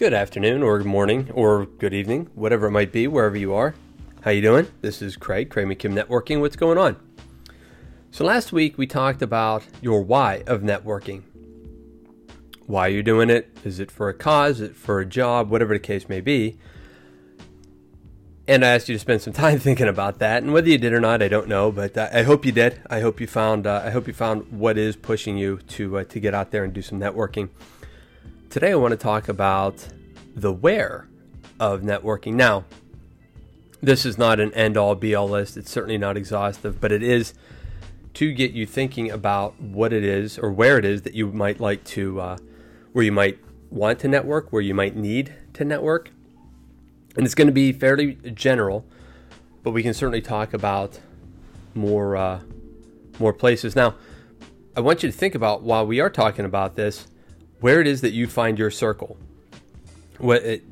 [0.00, 3.74] Good afternoon, or good morning, or good evening, whatever it might be, wherever you are.
[4.22, 4.66] How you doing?
[4.80, 6.40] This is Craig, Craig McKim Networking.
[6.40, 6.96] What's going on?
[8.10, 11.24] So last week we talked about your why of networking.
[12.66, 13.54] Why are you doing it?
[13.62, 14.62] Is it for a cause?
[14.62, 15.50] Is it for a job?
[15.50, 16.58] Whatever the case may be.
[18.48, 20.94] And I asked you to spend some time thinking about that, and whether you did
[20.94, 22.80] or not, I don't know, but I hope you did.
[22.88, 23.66] I hope you found.
[23.66, 26.64] Uh, I hope you found what is pushing you to uh, to get out there
[26.64, 27.50] and do some networking.
[28.50, 29.86] Today, I want to talk about
[30.34, 31.06] the where
[31.60, 32.34] of networking.
[32.34, 32.64] Now,
[33.80, 37.00] this is not an end all be all list, it's certainly not exhaustive, but it
[37.00, 37.32] is
[38.14, 41.60] to get you thinking about what it is or where it is that you might
[41.60, 42.38] like to, uh,
[42.92, 43.38] where you might
[43.70, 46.10] want to network, where you might need to network.
[47.14, 48.84] And it's going to be fairly general,
[49.62, 50.98] but we can certainly talk about
[51.72, 52.40] more uh,
[53.20, 53.76] more places.
[53.76, 53.94] Now,
[54.76, 57.06] I want you to think about while we are talking about this
[57.60, 59.16] where it is that you find your circle.
[60.18, 60.64] What it,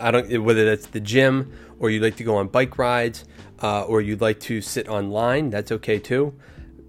[0.00, 3.24] I don't whether that's the gym or you like to go on bike rides
[3.62, 5.50] uh, or you'd like to sit online.
[5.50, 6.34] That's okay too.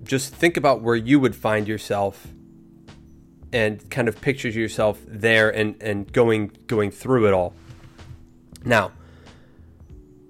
[0.03, 2.27] Just think about where you would find yourself
[3.51, 7.53] and kind of picture yourself there and, and going going through it all.
[8.63, 8.91] Now,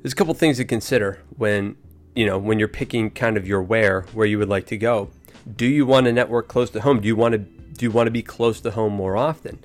[0.01, 1.75] there's a couple things to consider when
[2.15, 5.09] you know when you're picking kind of your where where you would like to go.
[5.55, 7.01] Do you want to network close to home?
[7.01, 7.39] Do you want to
[7.79, 9.57] do you want to be close to home more often?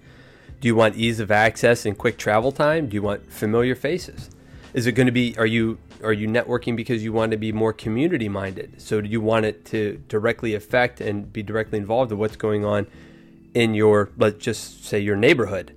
[0.60, 2.88] Do you want ease of access and quick travel time?
[2.88, 4.30] Do you want familiar faces?
[4.72, 7.50] Is it going to be are you are you networking because you want to be
[7.50, 8.80] more community minded?
[8.80, 12.64] So do you want it to directly affect and be directly involved in what's going
[12.64, 12.86] on
[13.52, 15.74] in your let's just say your neighborhood?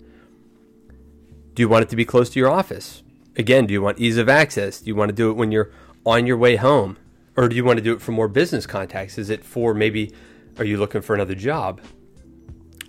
[1.56, 3.02] Do you want it to be close to your office?
[3.36, 4.80] Again, do you want ease of access?
[4.80, 5.72] Do you want to do it when you're
[6.06, 6.98] on your way home?
[7.36, 9.18] Or do you want to do it for more business contacts?
[9.18, 10.14] Is it for maybe
[10.60, 11.82] are you looking for another job?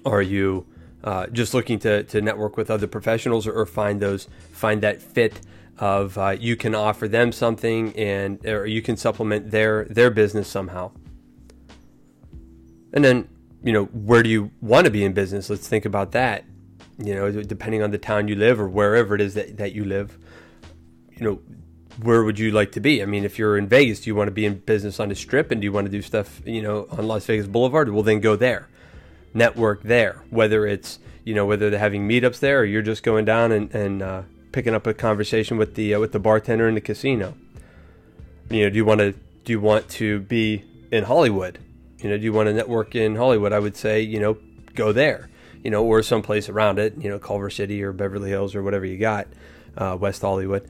[0.09, 0.67] Are you
[1.05, 5.01] uh, just looking to, to network with other professionals or, or find those find that
[5.01, 5.41] fit
[5.79, 10.49] of uh, you can offer them something and or you can supplement their their business
[10.49, 10.91] somehow.
[12.93, 13.29] And then
[13.63, 15.51] you know where do you want to be in business?
[15.51, 16.45] Let's think about that.
[16.99, 19.85] You know, depending on the town you live or wherever it is that, that you
[19.85, 20.19] live,
[21.13, 21.41] you know,
[22.03, 23.01] where would you like to be?
[23.01, 25.15] I mean, if you're in Vegas, do you want to be in business on the
[25.15, 27.91] strip and do you want to do stuff, you know, on Las Vegas Boulevard?
[27.91, 28.67] Well, then go there
[29.35, 33.25] network there, whether it's you know whether they're having meetups there or you're just going
[33.25, 34.23] down and, and uh,
[34.53, 37.35] picking up a conversation with the uh, with the bartender in the casino.
[38.51, 39.13] You know, do you want to
[39.45, 41.59] do you want to be in Hollywood?
[41.99, 43.53] You know, do you want to network in Hollywood?
[43.53, 44.39] I would say you know
[44.75, 45.29] go there.
[45.65, 46.95] You know, or someplace around it.
[46.99, 49.27] You know, Culver City or Beverly Hills or whatever you got,
[49.77, 50.69] uh, West Hollywood.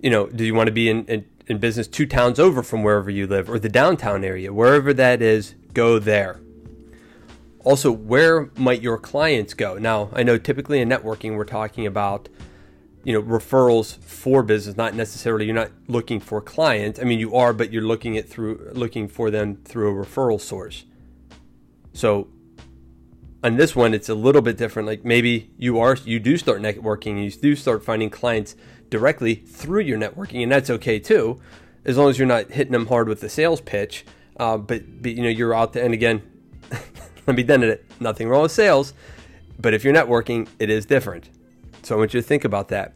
[0.00, 2.82] You know, do you want to be in, in in business two towns over from
[2.82, 6.40] wherever you live or the downtown area, wherever that is, go there.
[7.64, 9.78] Also, where might your clients go?
[9.78, 12.28] Now, I know typically in networking, we're talking about
[13.04, 16.98] you know referrals for business not necessarily you're not looking for clients.
[16.98, 20.40] I mean you are but you're looking at through looking for them through a referral
[20.40, 20.84] source.
[21.92, 22.28] So
[23.44, 24.88] on this one it's a little bit different.
[24.88, 28.56] Like maybe you are you do start networking you do start finding clients
[28.88, 31.40] directly through your networking and that's okay too
[31.84, 34.06] as long as you're not hitting them hard with the sales pitch.
[34.36, 36.22] Uh, but, but you know you're out there and again
[37.26, 37.84] let me done it.
[38.00, 38.94] Nothing wrong with sales,
[39.58, 41.30] but if you're networking, it is different.
[41.82, 42.92] So I want you to think about that.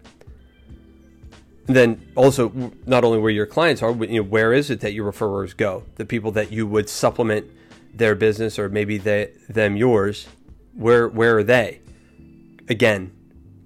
[1.67, 4.93] And then also, not only where your clients are, you know, where is it that
[4.95, 5.85] your referrers go?
[5.97, 7.47] The people that you would supplement
[7.93, 10.27] their business or maybe they, them yours.
[10.75, 11.81] Where where are they?
[12.69, 13.13] Again,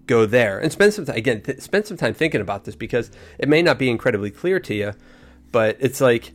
[0.06, 1.16] go there and spend some time.
[1.16, 4.58] Again, th- spend some time thinking about this because it may not be incredibly clear
[4.60, 4.92] to you,
[5.52, 6.32] but it's like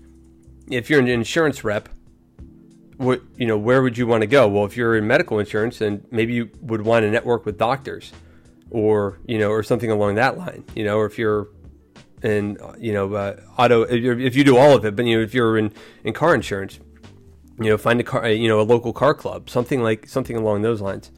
[0.70, 1.90] if you're an insurance rep
[2.98, 4.48] what you know where would you want to go?
[4.48, 8.12] Well if you're in medical insurance then maybe you would want to network with doctors
[8.70, 11.50] or you know or something along that line you know or if you're
[12.24, 15.34] in you know uh, auto if you do all of it but you know if
[15.34, 15.72] you're in
[16.04, 16.80] in car insurance
[17.60, 20.62] you know find a car you know a local car club something like something along
[20.62, 21.12] those lines.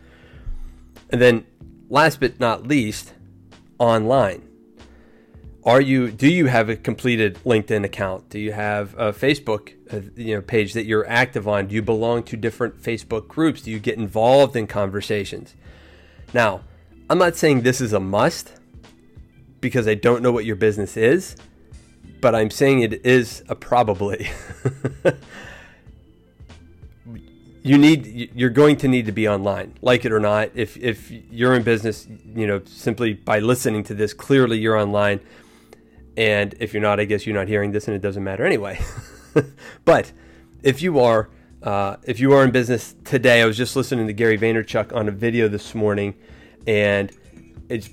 [1.10, 1.46] And then
[1.90, 3.14] last but not least
[3.78, 4.48] online
[5.66, 8.30] are you do you have a completed linkedin account?
[8.30, 11.68] Do you have a facebook uh, you know page that you're active on?
[11.68, 13.62] Do you belong to different facebook groups?
[13.62, 15.56] Do you get involved in conversations?
[16.34, 16.62] Now
[17.10, 18.54] i'm not saying this is a must
[19.60, 21.36] because i don't know what your business is
[22.22, 24.30] but i'm saying it is a probably.
[27.62, 30.50] You need you're going to need to be online like it or not.
[30.56, 35.20] If if you're in business you know simply by listening to this clearly you're online
[36.20, 38.78] and if you're not, I guess you're not hearing this and it doesn't matter anyway.
[39.86, 40.12] but
[40.62, 41.30] if you are,
[41.64, 45.08] uh, if you are in business today, I was just listening to Gary Vaynerchuk on
[45.08, 46.16] a video this morning,
[46.68, 47.10] and
[47.70, 47.90] it's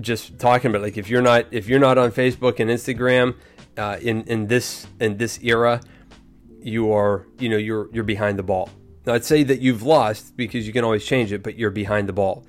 [0.00, 3.34] just talking about like if you're not if you're not on Facebook and Instagram
[3.76, 5.80] uh, in in this in this era,
[6.60, 8.70] you are you know you're you're behind the ball.
[9.04, 12.08] Now, I'd say that you've lost because you can always change it, but you're behind
[12.08, 12.46] the ball.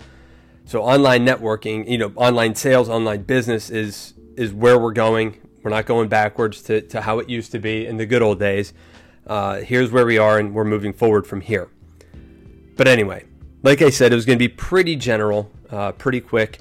[0.66, 5.42] So online networking, you know, online sales, online business is is where we're going.
[5.64, 8.40] We're not going backwards to, to how it used to be in the good old
[8.40, 8.74] days.
[9.26, 11.70] Uh, here's where we are, and we're moving forward from here.
[12.76, 13.26] But anyway,
[13.64, 16.60] like I said, it was going to be pretty general, uh, pretty quick.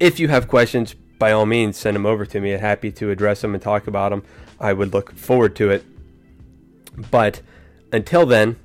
[0.00, 2.52] If you have questions, by all means, send them over to me.
[2.52, 4.24] I'm happy to address them and talk about them.
[4.58, 5.84] I would look forward to it.
[7.10, 7.42] But
[7.92, 8.56] until then,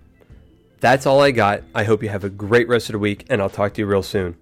[0.80, 1.64] that's all I got.
[1.76, 3.86] I hope you have a great rest of the week, and I'll talk to you
[3.86, 4.38] real soon.